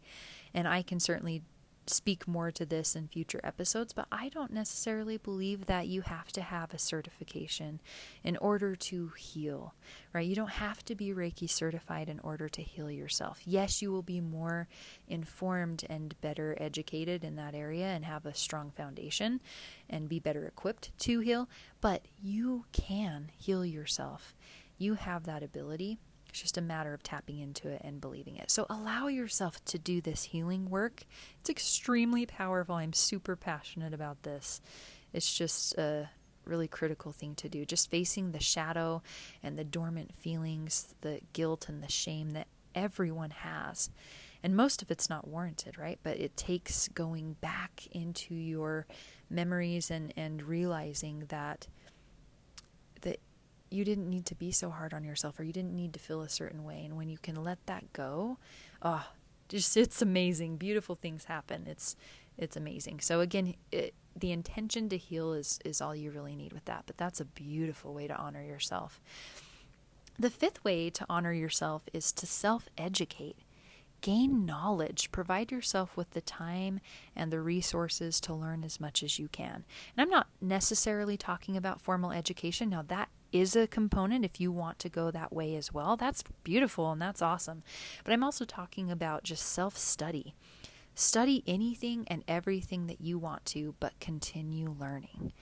and 0.54 0.66
I 0.66 0.82
can 0.82 0.98
certainly 0.98 1.42
speak 1.86 2.26
more 2.28 2.50
to 2.50 2.64
this 2.64 2.94
in 2.94 3.08
future 3.08 3.40
episodes, 3.42 3.92
but 3.92 4.06
I 4.10 4.28
don't 4.28 4.52
necessarily 4.52 5.16
believe 5.16 5.66
that 5.66 5.88
you 5.88 6.02
have 6.02 6.28
to 6.32 6.42
have 6.42 6.72
a 6.72 6.78
certification 6.78 7.80
in 8.22 8.36
order 8.36 8.76
to 8.76 9.08
heal, 9.16 9.74
right? 10.12 10.26
You 10.26 10.36
don't 10.36 10.50
have 10.50 10.84
to 10.86 10.94
be 10.94 11.12
Reiki 11.12 11.48
certified 11.48 12.08
in 12.08 12.20
order 12.20 12.48
to 12.48 12.62
heal 12.62 12.90
yourself. 12.90 13.40
Yes, 13.44 13.82
you 13.82 13.90
will 13.90 14.02
be 14.02 14.20
more 14.20 14.68
informed 15.08 15.84
and 15.88 16.18
better 16.20 16.56
educated 16.60 17.24
in 17.24 17.36
that 17.36 17.54
area 17.54 17.86
and 17.86 18.04
have 18.04 18.24
a 18.26 18.34
strong 18.34 18.70
foundation 18.70 19.40
and 19.88 20.08
be 20.08 20.20
better 20.20 20.46
equipped 20.46 20.96
to 21.00 21.20
heal, 21.20 21.48
but 21.80 22.06
you 22.22 22.64
can 22.72 23.30
heal 23.36 23.64
yourself. 23.64 24.34
You 24.80 24.94
have 24.94 25.24
that 25.24 25.42
ability. 25.42 25.98
It's 26.30 26.40
just 26.40 26.56
a 26.56 26.62
matter 26.62 26.94
of 26.94 27.02
tapping 27.02 27.38
into 27.38 27.68
it 27.68 27.82
and 27.84 28.00
believing 28.00 28.36
it. 28.36 28.50
So 28.50 28.64
allow 28.70 29.08
yourself 29.08 29.62
to 29.66 29.78
do 29.78 30.00
this 30.00 30.22
healing 30.24 30.70
work. 30.70 31.04
It's 31.38 31.50
extremely 31.50 32.24
powerful. 32.24 32.76
I'm 32.76 32.94
super 32.94 33.36
passionate 33.36 33.92
about 33.92 34.22
this. 34.22 34.62
It's 35.12 35.36
just 35.36 35.76
a 35.76 36.08
really 36.46 36.66
critical 36.66 37.12
thing 37.12 37.34
to 37.34 37.48
do. 37.50 37.66
Just 37.66 37.90
facing 37.90 38.32
the 38.32 38.40
shadow 38.40 39.02
and 39.42 39.58
the 39.58 39.64
dormant 39.64 40.14
feelings, 40.14 40.94
the 41.02 41.20
guilt 41.34 41.68
and 41.68 41.82
the 41.82 41.90
shame 41.90 42.30
that 42.30 42.46
everyone 42.74 43.30
has. 43.30 43.90
And 44.42 44.56
most 44.56 44.80
of 44.80 44.90
it's 44.90 45.10
not 45.10 45.28
warranted, 45.28 45.76
right? 45.76 45.98
But 46.02 46.18
it 46.18 46.38
takes 46.38 46.88
going 46.88 47.34
back 47.42 47.86
into 47.92 48.34
your 48.34 48.86
memories 49.28 49.90
and, 49.90 50.14
and 50.16 50.42
realizing 50.42 51.24
that 51.28 51.66
you 53.70 53.84
didn't 53.84 54.08
need 54.08 54.26
to 54.26 54.34
be 54.34 54.50
so 54.50 54.70
hard 54.70 54.92
on 54.92 55.04
yourself 55.04 55.38
or 55.38 55.44
you 55.44 55.52
didn't 55.52 55.74
need 55.74 55.92
to 55.94 56.00
feel 56.00 56.22
a 56.22 56.28
certain 56.28 56.64
way. 56.64 56.82
And 56.84 56.96
when 56.96 57.08
you 57.08 57.18
can 57.18 57.36
let 57.36 57.64
that 57.66 57.92
go, 57.92 58.38
oh, 58.82 59.06
just 59.48 59.76
it's 59.76 60.02
amazing. 60.02 60.56
Beautiful 60.56 60.94
things 60.94 61.24
happen. 61.24 61.66
It's 61.66 61.96
it's 62.36 62.56
amazing. 62.56 63.00
So 63.00 63.20
again, 63.20 63.54
it, 63.70 63.94
the 64.16 64.32
intention 64.32 64.88
to 64.88 64.96
heal 64.96 65.32
is 65.32 65.58
is 65.64 65.80
all 65.80 65.94
you 65.94 66.10
really 66.10 66.34
need 66.34 66.52
with 66.52 66.64
that. 66.66 66.84
But 66.86 66.96
that's 66.96 67.20
a 67.20 67.24
beautiful 67.24 67.94
way 67.94 68.06
to 68.06 68.16
honor 68.16 68.42
yourself. 68.42 69.00
The 70.18 70.30
fifth 70.30 70.62
way 70.64 70.90
to 70.90 71.06
honor 71.08 71.32
yourself 71.32 71.88
is 71.92 72.12
to 72.12 72.26
self-educate. 72.26 73.38
Gain 74.02 74.46
knowledge. 74.46 75.12
Provide 75.12 75.52
yourself 75.52 75.96
with 75.96 76.10
the 76.10 76.20
time 76.20 76.80
and 77.14 77.30
the 77.30 77.40
resources 77.40 78.20
to 78.20 78.34
learn 78.34 78.64
as 78.64 78.80
much 78.80 79.02
as 79.02 79.18
you 79.18 79.28
can. 79.28 79.64
And 79.94 79.98
I'm 80.02 80.10
not 80.10 80.28
necessarily 80.40 81.16
talking 81.16 81.56
about 81.56 81.80
formal 81.80 82.12
education. 82.12 82.70
Now, 82.70 82.82
that 82.88 83.08
is 83.32 83.56
a 83.56 83.66
component 83.66 84.24
if 84.24 84.40
you 84.40 84.50
want 84.52 84.78
to 84.80 84.88
go 84.88 85.10
that 85.10 85.32
way 85.32 85.54
as 85.56 85.72
well. 85.72 85.96
That's 85.96 86.24
beautiful 86.44 86.90
and 86.92 87.00
that's 87.00 87.22
awesome. 87.22 87.62
But 88.04 88.12
I'm 88.12 88.24
also 88.24 88.44
talking 88.44 88.90
about 88.90 89.24
just 89.24 89.46
self 89.46 89.76
study. 89.76 90.34
Study 90.94 91.42
anything 91.46 92.04
and 92.08 92.24
everything 92.28 92.86
that 92.86 93.00
you 93.00 93.18
want 93.18 93.46
to, 93.46 93.74
but 93.80 93.98
continue 94.00 94.74
learning. 94.78 95.32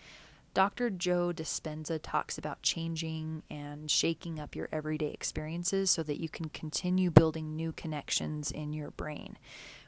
Dr. 0.55 0.91
Joe 0.91 1.33
Dispenza 1.33 2.01
talks 2.03 2.37
about 2.37 2.63
changing 2.63 3.43
and 3.51 3.91
shaking 3.91 4.41
up 4.41 4.57
your 4.57 4.69
everyday 4.73 5.11
experiences 5.11 5.91
so 5.91 6.03
that 6.03 6.21
you 6.21 6.29
can 6.29 6.49
continue 6.49 7.11
building 7.11 7.55
new 7.55 7.73
connections 7.73 8.51
in 8.51 8.73
your 8.73 8.91
brain. 8.91 9.39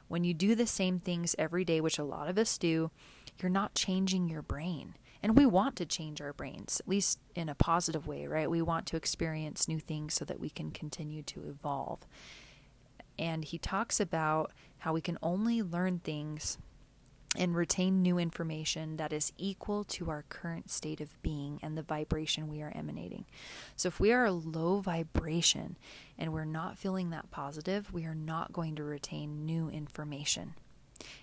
When 0.07 0.23
you 0.23 0.33
do 0.33 0.55
the 0.55 0.67
same 0.67 0.99
things 0.99 1.35
every 1.37 1.65
day, 1.65 1.81
which 1.81 1.99
a 1.99 2.03
lot 2.03 2.27
of 2.29 2.37
us 2.37 2.57
do, 2.57 2.91
you're 3.41 3.49
not 3.49 3.75
changing 3.75 4.29
your 4.29 4.41
brain. 4.41 4.95
And 5.23 5.37
we 5.37 5.45
want 5.45 5.75
to 5.77 5.85
change 5.85 6.21
our 6.21 6.33
brains, 6.33 6.79
at 6.79 6.87
least 6.87 7.19
in 7.35 7.47
a 7.47 7.55
positive 7.55 8.07
way, 8.07 8.25
right? 8.25 8.49
We 8.49 8.61
want 8.61 8.87
to 8.87 8.97
experience 8.97 9.67
new 9.67 9.79
things 9.79 10.15
so 10.15 10.25
that 10.25 10.39
we 10.39 10.49
can 10.49 10.71
continue 10.71 11.21
to 11.23 11.43
evolve. 11.47 12.07
And 13.19 13.45
he 13.45 13.57
talks 13.57 13.99
about 13.99 14.51
how 14.79 14.93
we 14.93 15.01
can 15.01 15.17
only 15.21 15.61
learn 15.61 15.99
things 15.99 16.57
and 17.37 17.55
retain 17.55 18.01
new 18.01 18.17
information 18.17 18.97
that 18.97 19.13
is 19.13 19.31
equal 19.37 19.83
to 19.85 20.09
our 20.09 20.25
current 20.27 20.69
state 20.69 20.99
of 20.99 21.21
being 21.21 21.59
and 21.61 21.77
the 21.77 21.83
vibration 21.83 22.49
we 22.49 22.61
are 22.61 22.73
emanating. 22.75 23.25
So, 23.75 23.87
if 23.87 23.99
we 23.99 24.11
are 24.11 24.25
a 24.25 24.31
low 24.31 24.81
vibration 24.81 25.77
and 26.17 26.33
we're 26.33 26.43
not 26.45 26.77
feeling 26.77 27.09
that 27.11 27.31
positive, 27.31 27.93
we 27.93 28.05
are 28.05 28.15
not 28.15 28.51
going 28.51 28.75
to 28.75 28.83
retain 28.83 29.45
new 29.45 29.69
information. 29.69 30.55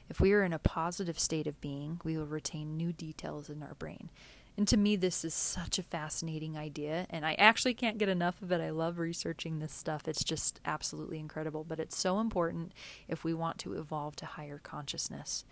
If 0.09 0.21
we 0.21 0.33
are 0.33 0.43
in 0.43 0.53
a 0.53 0.59
positive 0.59 1.19
state 1.19 1.47
of 1.47 1.61
being, 1.61 2.01
we 2.05 2.17
will 2.17 2.27
retain 2.27 2.77
new 2.77 2.93
details 2.93 3.49
in 3.51 3.63
our 3.63 3.75
brain. 3.75 4.11
And 4.57 4.67
to 4.69 4.77
me, 4.77 4.97
this 4.97 5.25
is 5.25 5.35
such 5.35 5.79
a 5.79 5.85
fascinating 5.85 6.59
idea, 6.59 7.07
and 7.11 7.25
I 7.25 7.35
actually 7.35 7.75
can't 7.75 7.97
get 7.97 8.09
enough 8.09 8.43
of 8.43 8.51
it. 8.51 8.61
I 8.61 8.71
love 8.71 8.99
researching 8.99 9.61
this 9.61 9.73
stuff. 9.73 10.09
It's 10.09 10.25
just 10.25 10.61
absolutely 10.65 11.21
incredible, 11.21 11.63
but 11.63 11.79
it's 11.79 11.97
so 11.97 12.19
important 12.19 12.73
if 13.07 13.23
we 13.23 13.33
want 13.33 13.59
to 13.59 13.75
evolve 13.75 14.17
to 14.17 14.27
higher 14.27 14.59
consciousness. 14.61 15.45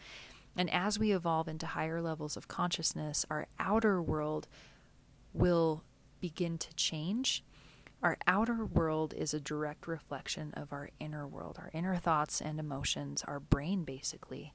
And 0.56 0.68
as 0.71 0.99
we 0.99 1.12
evolve 1.12 1.47
into 1.47 1.66
higher 1.66 2.02
levels 2.02 2.37
of 2.37 2.49
consciousness, 2.49 3.25
our 3.30 3.47
outer 3.61 4.02
world 4.02 4.49
will 5.33 5.85
begin 6.21 6.59
to 6.59 6.75
change 6.75 7.45
our 8.06 8.16
outer 8.28 8.64
world 8.64 9.12
is 9.14 9.34
a 9.34 9.40
direct 9.40 9.88
reflection 9.88 10.54
of 10.54 10.72
our 10.72 10.90
inner 11.00 11.26
world, 11.26 11.56
our 11.58 11.70
inner 11.72 11.96
thoughts 11.96 12.40
and 12.40 12.60
emotions, 12.60 13.25
our 13.26 13.40
brain, 13.40 13.82
basically. 13.82 14.54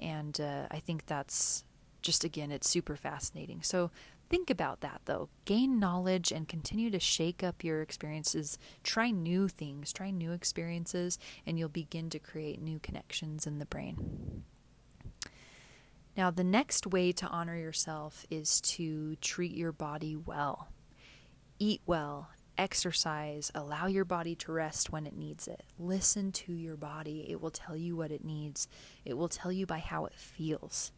And 0.00 0.40
uh, 0.40 0.68
I 0.70 0.78
think 0.78 1.04
that's 1.04 1.64
just, 2.00 2.24
again, 2.24 2.50
it's 2.50 2.66
super 2.66 2.96
fascinating. 2.96 3.60
So 3.60 3.90
think 4.30 4.48
about 4.48 4.80
that, 4.80 5.02
though. 5.04 5.28
Gain 5.44 5.78
knowledge 5.78 6.32
and 6.32 6.48
continue 6.48 6.90
to 6.90 6.98
shake 6.98 7.44
up 7.44 7.62
your 7.62 7.82
experiences. 7.82 8.56
Try 8.82 9.10
new 9.10 9.48
things, 9.48 9.92
try 9.92 10.10
new 10.10 10.32
experiences, 10.32 11.18
and 11.44 11.58
you'll 11.58 11.68
begin 11.68 12.08
to 12.08 12.18
create 12.18 12.62
new 12.62 12.78
connections 12.78 13.46
in 13.46 13.58
the 13.58 13.66
brain. 13.66 14.44
Now, 16.16 16.30
the 16.30 16.42
next 16.42 16.86
way 16.86 17.12
to 17.12 17.26
honor 17.26 17.58
yourself 17.58 18.24
is 18.30 18.62
to 18.62 19.16
treat 19.16 19.52
your 19.52 19.72
body 19.72 20.16
well. 20.16 20.68
Eat 21.58 21.82
well, 21.84 22.30
exercise, 22.58 23.50
allow 23.54 23.86
your 23.86 24.04
body 24.04 24.34
to 24.34 24.52
rest 24.52 24.92
when 24.92 25.06
it 25.06 25.16
needs 25.16 25.48
it. 25.48 25.62
Listen 25.78 26.32
to 26.32 26.52
your 26.52 26.76
body. 26.76 27.26
It 27.28 27.40
will 27.40 27.50
tell 27.50 27.76
you 27.76 27.96
what 27.96 28.10
it 28.10 28.24
needs, 28.24 28.68
it 29.04 29.16
will 29.16 29.28
tell 29.28 29.52
you 29.52 29.64
by 29.64 29.78
how 29.78 30.04
it 30.04 30.14
feels. 30.14 30.92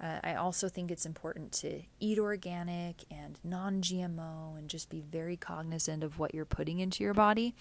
Uh, 0.00 0.18
I 0.24 0.34
also 0.34 0.68
think 0.68 0.90
it's 0.90 1.04
important 1.04 1.52
to 1.52 1.82
eat 1.98 2.18
organic 2.18 3.04
and 3.10 3.38
non 3.44 3.82
GMO 3.82 4.56
and 4.56 4.68
just 4.68 4.88
be 4.88 5.00
very 5.00 5.36
cognizant 5.36 6.02
of 6.02 6.18
what 6.18 6.34
you're 6.34 6.46
putting 6.46 6.78
into 6.80 7.04
your 7.04 7.12
body. 7.12 7.54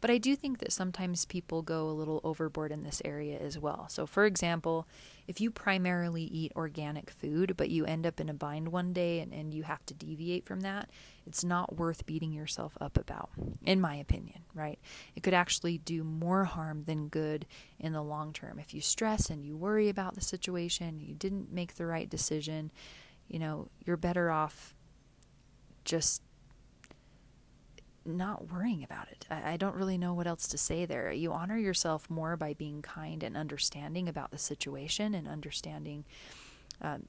But 0.00 0.10
I 0.10 0.18
do 0.18 0.34
think 0.34 0.58
that 0.58 0.72
sometimes 0.72 1.24
people 1.26 1.62
go 1.62 1.88
a 1.88 1.92
little 1.92 2.20
overboard 2.24 2.72
in 2.72 2.82
this 2.82 3.02
area 3.04 3.38
as 3.38 3.58
well. 3.58 3.86
So, 3.88 4.06
for 4.06 4.24
example, 4.24 4.88
if 5.28 5.40
you 5.40 5.50
primarily 5.50 6.22
eat 6.22 6.52
organic 6.56 7.10
food, 7.10 7.54
but 7.56 7.70
you 7.70 7.84
end 7.84 8.06
up 8.06 8.18
in 8.18 8.28
a 8.28 8.34
bind 8.34 8.68
one 8.68 8.92
day 8.92 9.20
and, 9.20 9.32
and 9.32 9.52
you 9.52 9.62
have 9.64 9.84
to 9.86 9.94
deviate 9.94 10.46
from 10.46 10.60
that, 10.60 10.90
it's 11.26 11.44
not 11.44 11.76
worth 11.76 12.06
beating 12.06 12.32
yourself 12.32 12.76
up 12.80 12.96
about, 12.96 13.30
in 13.64 13.80
my 13.80 13.94
opinion, 13.94 14.40
right? 14.54 14.78
It 15.14 15.22
could 15.22 15.34
actually 15.34 15.78
do 15.78 16.02
more 16.02 16.44
harm 16.44 16.84
than 16.84 17.08
good 17.08 17.46
in 17.78 17.92
the 17.92 18.02
long 18.02 18.32
term. 18.32 18.58
If 18.58 18.72
you 18.72 18.80
stress 18.80 19.28
and 19.28 19.44
you 19.44 19.56
worry 19.56 19.88
about 19.88 20.14
the 20.14 20.22
situation, 20.22 21.00
you 21.00 21.14
didn't 21.14 21.52
make 21.52 21.74
the 21.74 21.86
right 21.86 22.08
decision, 22.08 22.72
you 23.28 23.38
know, 23.38 23.68
you're 23.84 23.96
better 23.96 24.30
off 24.30 24.74
just 25.84 26.22
not 28.04 28.50
worrying 28.50 28.82
about 28.82 29.08
it. 29.08 29.26
I, 29.30 29.52
I, 29.52 29.56
don't 29.56 29.76
really 29.76 29.98
know 29.98 30.14
what 30.14 30.26
else 30.26 30.48
to 30.48 30.58
say 30.58 30.86
there. 30.86 31.12
You 31.12 31.32
honor 31.32 31.58
yourself 31.58 32.08
more 32.08 32.36
by 32.36 32.54
being 32.54 32.82
kind 32.82 33.22
and 33.22 33.36
understanding 33.36 34.08
about 34.08 34.30
the 34.30 34.38
situation 34.38 35.14
and 35.14 35.28
understanding 35.28 36.04
um, 36.80 37.06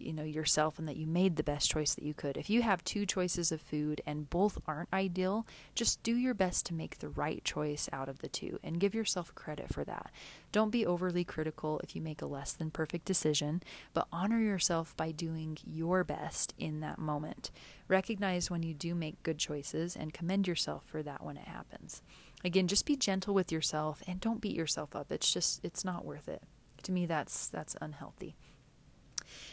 you 0.00 0.12
know 0.12 0.24
yourself 0.24 0.78
and 0.78 0.88
that 0.88 0.96
you 0.96 1.06
made 1.06 1.36
the 1.36 1.42
best 1.42 1.70
choice 1.70 1.94
that 1.94 2.04
you 2.04 2.14
could. 2.14 2.36
If 2.36 2.50
you 2.50 2.62
have 2.62 2.82
two 2.84 3.06
choices 3.06 3.52
of 3.52 3.60
food 3.60 4.00
and 4.06 4.30
both 4.30 4.58
aren't 4.66 4.92
ideal, 4.92 5.46
just 5.74 6.02
do 6.02 6.16
your 6.16 6.34
best 6.34 6.66
to 6.66 6.74
make 6.74 6.98
the 6.98 7.08
right 7.08 7.42
choice 7.44 7.88
out 7.92 8.08
of 8.08 8.20
the 8.20 8.28
two 8.28 8.58
and 8.62 8.80
give 8.80 8.94
yourself 8.94 9.34
credit 9.34 9.72
for 9.72 9.84
that. 9.84 10.10
Don't 10.52 10.70
be 10.70 10.86
overly 10.86 11.24
critical 11.24 11.80
if 11.84 11.94
you 11.94 12.02
make 12.02 12.22
a 12.22 12.26
less 12.26 12.52
than 12.52 12.70
perfect 12.70 13.04
decision, 13.04 13.62
but 13.94 14.08
honor 14.12 14.40
yourself 14.40 14.96
by 14.96 15.10
doing 15.10 15.58
your 15.64 16.04
best 16.04 16.54
in 16.58 16.80
that 16.80 16.98
moment. 16.98 17.50
Recognize 17.88 18.50
when 18.50 18.62
you 18.62 18.74
do 18.74 18.94
make 18.94 19.22
good 19.22 19.38
choices 19.38 19.96
and 19.96 20.12
commend 20.12 20.46
yourself 20.46 20.84
for 20.84 21.02
that 21.02 21.24
when 21.24 21.36
it 21.36 21.48
happens. 21.48 22.02
Again, 22.44 22.68
just 22.68 22.86
be 22.86 22.96
gentle 22.96 23.34
with 23.34 23.52
yourself 23.52 24.02
and 24.06 24.20
don't 24.20 24.40
beat 24.40 24.56
yourself 24.56 24.96
up. 24.96 25.12
It's 25.12 25.32
just 25.32 25.64
it's 25.64 25.84
not 25.84 26.04
worth 26.04 26.28
it. 26.28 26.42
To 26.84 26.92
me 26.92 27.06
that's 27.06 27.48
that's 27.48 27.76
unhealthy. 27.80 28.36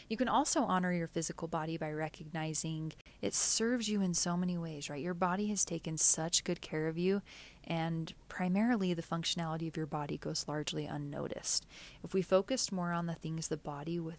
You 0.08 0.16
can 0.16 0.28
also 0.28 0.62
honor 0.62 0.92
your 0.92 1.06
physical 1.06 1.48
body 1.48 1.76
by 1.76 1.92
recognizing 1.92 2.92
it 3.20 3.34
serves 3.34 3.88
you 3.88 4.00
in 4.00 4.14
so 4.14 4.36
many 4.36 4.56
ways, 4.56 4.88
right? 4.88 5.02
Your 5.02 5.14
body 5.14 5.48
has 5.48 5.66
taken 5.66 5.98
such 5.98 6.44
good 6.44 6.62
care 6.62 6.88
of 6.88 6.96
you, 6.96 7.20
and 7.64 8.14
primarily 8.28 8.94
the 8.94 9.02
functionality 9.02 9.68
of 9.68 9.76
your 9.76 9.86
body 9.86 10.16
goes 10.16 10.46
largely 10.48 10.86
unnoticed. 10.86 11.66
If 12.02 12.14
we 12.14 12.22
focused 12.22 12.72
more 12.72 12.92
on 12.92 13.06
the 13.06 13.14
things 13.14 13.48
the 13.48 13.58
body 13.58 14.00
with 14.00 14.16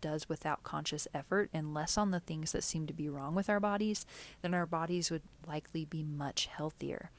does 0.00 0.28
without 0.28 0.62
conscious 0.62 1.08
effort 1.12 1.50
and 1.52 1.74
less 1.74 1.98
on 1.98 2.12
the 2.12 2.20
things 2.20 2.52
that 2.52 2.62
seem 2.62 2.86
to 2.86 2.92
be 2.92 3.08
wrong 3.08 3.34
with 3.34 3.50
our 3.50 3.58
bodies, 3.58 4.06
then 4.42 4.54
our 4.54 4.66
bodies 4.66 5.10
would 5.10 5.22
likely 5.46 5.84
be 5.84 6.02
much 6.02 6.46
healthier. 6.46 7.10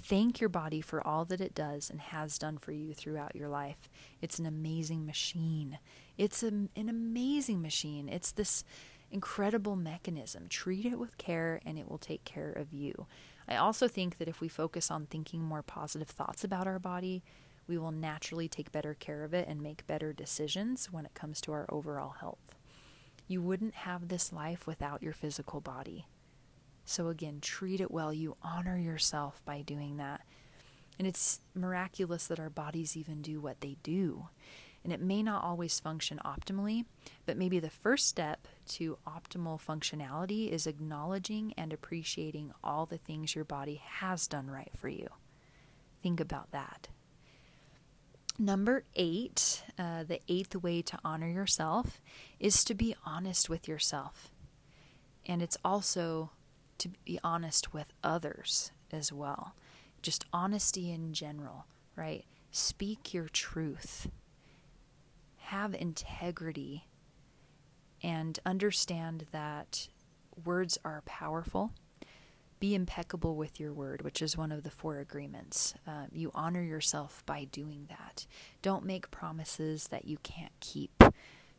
Thank 0.00 0.40
your 0.40 0.48
body 0.48 0.80
for 0.80 1.06
all 1.06 1.24
that 1.26 1.40
it 1.40 1.54
does 1.54 1.90
and 1.90 2.00
has 2.00 2.38
done 2.38 2.58
for 2.58 2.72
you 2.72 2.94
throughout 2.94 3.34
your 3.34 3.48
life. 3.48 3.90
It's 4.22 4.38
an 4.38 4.46
amazing 4.46 5.04
machine. 5.04 5.78
It's 6.16 6.42
a, 6.42 6.48
an 6.48 6.88
amazing 6.88 7.60
machine. 7.60 8.08
It's 8.08 8.32
this 8.32 8.64
incredible 9.10 9.76
mechanism. 9.76 10.46
Treat 10.48 10.86
it 10.86 10.98
with 10.98 11.18
care 11.18 11.60
and 11.64 11.78
it 11.78 11.88
will 11.88 11.98
take 11.98 12.24
care 12.24 12.52
of 12.52 12.72
you. 12.72 13.06
I 13.48 13.56
also 13.56 13.88
think 13.88 14.18
that 14.18 14.28
if 14.28 14.40
we 14.40 14.48
focus 14.48 14.90
on 14.90 15.06
thinking 15.06 15.42
more 15.42 15.62
positive 15.62 16.08
thoughts 16.08 16.44
about 16.44 16.66
our 16.66 16.78
body, 16.78 17.22
we 17.66 17.78
will 17.78 17.92
naturally 17.92 18.48
take 18.48 18.72
better 18.72 18.94
care 18.94 19.24
of 19.24 19.34
it 19.34 19.48
and 19.48 19.60
make 19.60 19.86
better 19.86 20.12
decisions 20.12 20.92
when 20.92 21.06
it 21.06 21.14
comes 21.14 21.40
to 21.42 21.52
our 21.52 21.66
overall 21.68 22.14
health. 22.20 22.54
You 23.26 23.42
wouldn't 23.42 23.74
have 23.74 24.08
this 24.08 24.32
life 24.32 24.66
without 24.66 25.02
your 25.02 25.12
physical 25.12 25.60
body. 25.60 26.06
So, 26.88 27.08
again, 27.08 27.40
treat 27.42 27.82
it 27.82 27.90
well. 27.90 28.14
You 28.14 28.34
honor 28.42 28.78
yourself 28.78 29.42
by 29.44 29.60
doing 29.60 29.98
that. 29.98 30.22
And 30.98 31.06
it's 31.06 31.38
miraculous 31.54 32.26
that 32.28 32.40
our 32.40 32.48
bodies 32.48 32.96
even 32.96 33.20
do 33.20 33.42
what 33.42 33.60
they 33.60 33.76
do. 33.82 34.28
And 34.82 34.90
it 34.90 35.00
may 35.02 35.22
not 35.22 35.44
always 35.44 35.78
function 35.78 36.18
optimally, 36.24 36.86
but 37.26 37.36
maybe 37.36 37.58
the 37.58 37.68
first 37.68 38.06
step 38.06 38.48
to 38.68 38.96
optimal 39.06 39.60
functionality 39.60 40.50
is 40.50 40.66
acknowledging 40.66 41.52
and 41.58 41.74
appreciating 41.74 42.52
all 42.64 42.86
the 42.86 42.96
things 42.96 43.34
your 43.34 43.44
body 43.44 43.82
has 43.84 44.26
done 44.26 44.50
right 44.50 44.72
for 44.74 44.88
you. 44.88 45.08
Think 46.02 46.20
about 46.20 46.52
that. 46.52 46.88
Number 48.38 48.84
eight, 48.96 49.62
uh, 49.78 50.04
the 50.04 50.20
eighth 50.26 50.56
way 50.56 50.80
to 50.80 50.98
honor 51.04 51.28
yourself 51.28 52.00
is 52.40 52.64
to 52.64 52.72
be 52.74 52.96
honest 53.04 53.50
with 53.50 53.68
yourself. 53.68 54.30
And 55.26 55.42
it's 55.42 55.58
also 55.62 56.30
to 56.78 56.90
be 57.04 57.18
honest 57.22 57.72
with 57.72 57.92
others 58.02 58.72
as 58.92 59.12
well. 59.12 59.54
Just 60.02 60.24
honesty 60.32 60.90
in 60.90 61.12
general, 61.12 61.66
right? 61.96 62.24
Speak 62.50 63.12
your 63.12 63.28
truth. 63.28 64.08
Have 65.36 65.74
integrity 65.74 66.86
and 68.02 68.38
understand 68.46 69.26
that 69.32 69.88
words 70.44 70.78
are 70.84 71.02
powerful. 71.04 71.72
Be 72.60 72.74
impeccable 72.74 73.36
with 73.36 73.60
your 73.60 73.72
word, 73.72 74.02
which 74.02 74.20
is 74.20 74.36
one 74.36 74.50
of 74.50 74.64
the 74.64 74.70
four 74.70 74.98
agreements. 74.98 75.74
Uh, 75.86 76.06
you 76.12 76.30
honor 76.34 76.62
yourself 76.62 77.22
by 77.24 77.44
doing 77.44 77.86
that. 77.88 78.26
Don't 78.62 78.84
make 78.84 79.10
promises 79.10 79.88
that 79.88 80.06
you 80.06 80.18
can't 80.22 80.52
keep. 80.60 81.02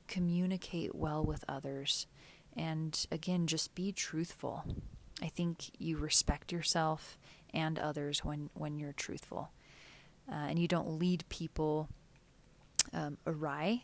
Communicate 0.08 0.94
well 0.96 1.24
with 1.24 1.46
others. 1.48 2.08
And 2.56 3.06
again, 3.12 3.48
just 3.48 3.76
be 3.76 3.92
truthful. 3.92 4.66
I 5.22 5.28
think 5.28 5.72
you 5.78 5.98
respect 5.98 6.52
yourself 6.52 7.18
and 7.54 7.78
others 7.80 8.24
when, 8.24 8.50
when 8.54 8.78
you're 8.78 8.94
truthful. 8.94 9.52
Uh, 10.32 10.36
and 10.36 10.60
you 10.60 10.68
don't 10.68 11.00
lead 11.00 11.26
people 11.30 11.90
um, 12.94 13.18
awry 13.26 13.84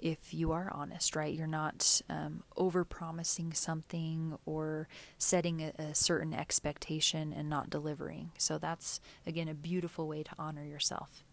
if 0.00 0.34
you 0.34 0.52
are 0.52 0.70
honest, 0.72 1.16
right? 1.16 1.32
You're 1.32 1.46
not 1.46 2.02
um, 2.10 2.42
over 2.56 2.84
promising 2.84 3.52
something 3.52 4.36
or 4.44 4.88
setting 5.18 5.62
a, 5.62 5.72
a 5.78 5.94
certain 5.94 6.34
expectation 6.34 7.32
and 7.32 7.48
not 7.48 7.70
delivering. 7.70 8.32
So 8.36 8.58
that's, 8.58 9.00
again, 9.26 9.48
a 9.48 9.54
beautiful 9.54 10.06
way 10.06 10.22
to 10.22 10.30
honor 10.38 10.64
yourself. 10.64 11.24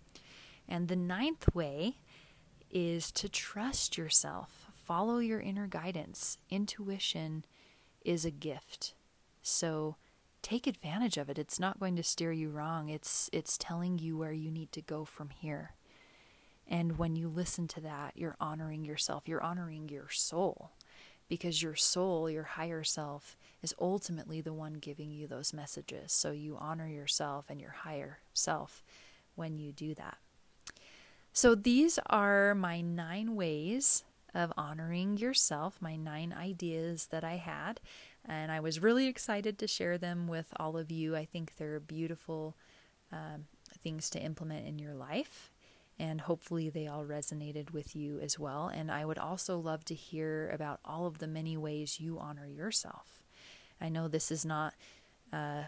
And 0.70 0.88
the 0.88 0.96
ninth 0.96 1.54
way 1.54 1.98
is 2.70 3.12
to 3.14 3.28
trust 3.28 3.98
yourself, 3.98 4.68
follow 4.74 5.18
your 5.18 5.42
inner 5.42 5.68
guidance. 5.68 6.38
Intuition 6.50 7.44
is 8.06 8.24
a 8.24 8.32
gift. 8.32 8.94
So 9.42 9.96
take 10.42 10.68
advantage 10.68 11.18
of 11.18 11.30
it. 11.30 11.38
It's 11.38 11.60
not 11.60 11.80
going 11.80 11.96
to 11.96 12.04
steer 12.04 12.32
you 12.32 12.50
wrong. 12.50 12.90
It's 12.90 13.30
it's 13.32 13.58
telling 13.58 14.00
you 14.00 14.18
where 14.18 14.32
you 14.32 14.52
need 14.52 14.72
to 14.74 14.82
go 14.82 15.06
from 15.06 15.30
here. 15.30 15.74
And 16.68 16.98
when 16.98 17.16
you 17.16 17.28
listen 17.28 17.68
to 17.70 17.82
that, 17.82 18.14
you're 18.16 18.38
honoring 18.40 18.86
yourself. 18.86 19.28
You're 19.28 19.44
honoring 19.44 19.90
your 19.90 20.10
soul 20.10 20.72
because 21.28 21.62
your 21.62 21.76
soul, 21.76 22.30
your 22.30 22.44
higher 22.44 22.84
self, 22.84 23.38
is 23.62 23.74
ultimately 23.80 24.42
the 24.42 24.54
one 24.54 24.74
giving 24.74 25.12
you 25.12 25.28
those 25.28 25.54
messages. 25.54 26.12
So 26.12 26.32
you 26.32 26.58
honor 26.60 26.88
yourself 26.88 27.46
and 27.50 27.60
your 27.60 27.72
higher 27.72 28.20
self 28.34 28.84
when 29.36 29.58
you 29.58 29.72
do 29.72 29.94
that. 29.96 30.18
So 31.34 31.56
these 31.56 32.00
are 32.08 32.54
my 32.54 32.82
nine 32.82 33.36
ways 33.36 34.04
of 34.34 34.52
honoring 34.58 35.18
yourself, 35.18 35.78
my 35.82 35.96
nine 35.96 36.34
ideas 36.38 37.08
that 37.08 37.24
I 37.24 37.38
had 37.38 37.80
and 38.28 38.52
I 38.52 38.60
was 38.60 38.82
really 38.82 39.08
excited 39.08 39.58
to 39.60 39.68
share 39.68 39.98
them 39.98 40.28
with 40.28 40.54
all 40.58 40.78
of 40.78 40.92
you. 40.92 41.16
I 41.16 41.26
think 41.26 41.56
they're 41.56 41.80
beautiful 41.80 42.56
um, 43.12 43.46
things 43.80 44.10
to 44.12 44.22
implement 44.22 44.68
in 44.68 44.80
your 44.80 44.94
life, 44.94 45.52
and 46.00 46.22
hopefully 46.22 46.70
they 46.70 46.88
all 46.88 47.06
resonated 47.06 47.72
with 47.72 47.96
you 47.96 48.20
as 48.20 48.40
well. 48.40 48.68
And 48.68 48.92
I 48.92 49.06
would 49.06 49.18
also 49.18 49.58
love 49.58 49.84
to 49.86 49.96
hear 49.96 50.50
about 50.54 50.80
all 50.86 51.06
of 51.06 51.20
the 51.20 51.28
many 51.28 51.58
ways 51.58 52.00
you 52.00 52.20
honor 52.20 52.48
yourself. 52.48 53.22
I 53.80 53.90
know 53.90 54.08
this 54.08 54.32
is 54.32 54.46
not 54.46 54.76
uh, 55.34 55.64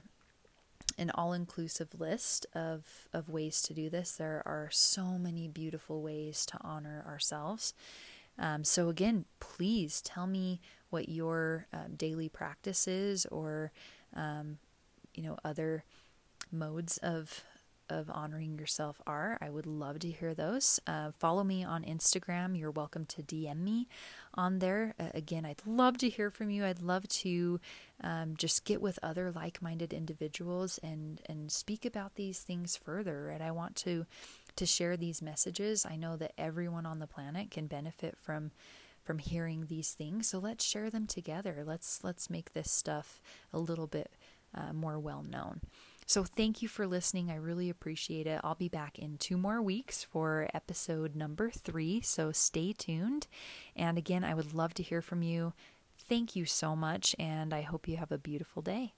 an 0.98 1.12
all 1.12 1.34
inclusive 1.34 2.00
list 2.00 2.46
of, 2.54 3.08
of 3.14 3.30
ways 3.30 3.62
to 3.64 3.74
do 3.74 3.90
this, 3.90 4.12
there 4.12 4.44
are 4.46 4.70
so 4.72 5.18
many 5.18 5.48
beautiful 5.48 6.02
ways 6.02 6.46
to 6.48 6.58
honor 6.62 7.04
ourselves. 7.08 7.74
Um, 8.38 8.64
so, 8.64 8.90
again, 8.90 9.26
please 9.40 10.02
tell 10.02 10.28
me 10.28 10.60
what 10.94 11.10
your 11.10 11.66
um, 11.74 11.96
daily 11.96 12.30
practice 12.30 12.88
is 12.88 13.26
or, 13.26 13.72
um, 14.16 14.60
you 15.16 15.24
know, 15.24 15.38
other 15.44 15.84
modes 16.52 17.00
of 17.00 17.44
of 17.90 18.10
honoring 18.10 18.58
yourself 18.58 19.02
are. 19.06 19.38
I 19.42 19.50
would 19.50 19.66
love 19.66 20.00
to 20.00 20.10
hear 20.10 20.34
those. 20.34 20.80
Uh, 20.88 21.12
follow 21.12 21.44
me 21.44 21.64
on 21.64 21.84
Instagram. 21.84 22.58
You're 22.58 22.72
welcome 22.72 23.06
to 23.08 23.22
DM 23.22 23.58
me 23.58 23.88
on 24.34 24.60
there. 24.60 24.96
Uh, 25.00 25.10
again, 25.14 25.46
I'd 25.46 25.62
love 25.66 25.98
to 25.98 26.10
hear 26.10 26.30
from 26.30 26.50
you. 26.50 26.64
I'd 26.64 26.82
love 26.82 27.08
to 27.10 27.60
um, 28.02 28.36
just 28.38 28.64
get 28.64 28.82
with 28.82 28.98
other 29.04 29.32
like-minded 29.32 29.94
individuals 29.94 30.80
and 30.82 31.22
and 31.26 31.52
speak 31.52 31.86
about 31.86 32.16
these 32.16 32.40
things 32.40 32.78
further. 32.78 33.30
And 33.30 33.44
I 33.44 33.52
want 33.52 33.76
to 33.78 34.06
to 34.56 34.66
share 34.66 34.96
these 34.96 35.22
messages. 35.22 35.86
I 35.86 35.96
know 35.96 36.16
that 36.18 36.34
everyone 36.38 36.86
on 36.86 37.00
the 37.00 37.08
planet 37.08 37.52
can 37.52 37.68
benefit 37.68 38.18
from 38.18 38.52
from 39.04 39.20
hearing 39.20 39.66
these 39.68 39.92
things. 39.92 40.28
So 40.28 40.40
let's 40.40 40.64
share 40.64 40.90
them 40.90 41.08
together. 41.08 41.64
Let's 41.66 42.04
let's 42.04 42.30
make 42.30 42.54
this 42.54 42.72
stuff 42.72 43.22
a 43.52 43.60
little 43.60 43.88
bit 43.88 44.12
uh, 44.56 44.74
more 44.74 45.00
well 45.00 45.24
known. 45.24 45.62
So 46.06 46.24
thank 46.24 46.62
you 46.62 46.68
for 46.68 46.86
listening. 46.86 47.32
I 47.32 47.36
really 47.36 47.70
appreciate 47.70 48.28
it. 48.28 48.42
I'll 48.44 48.56
be 48.56 48.68
back 48.70 49.00
in 49.00 49.18
two 49.18 49.38
more 49.38 49.62
weeks 49.62 50.04
for 50.04 50.50
episode 50.54 51.16
number 51.16 51.50
three. 51.50 52.02
So 52.02 52.32
stay 52.32 52.74
tuned. 52.74 53.28
And 53.76 53.98
again, 53.98 54.24
I 54.24 54.34
would 54.34 54.54
love 54.54 54.74
to 54.76 54.84
hear 54.84 55.02
from 55.02 55.24
you. 55.24 55.54
Thank 55.98 56.36
you 56.36 56.46
so 56.46 56.76
much, 56.76 57.16
and 57.18 57.54
I 57.54 57.62
hope 57.62 57.88
you 57.88 57.98
have 57.98 58.12
a 58.12 58.18
beautiful 58.18 58.62
day. 58.62 58.94